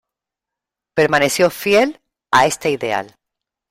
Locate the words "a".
2.31-2.47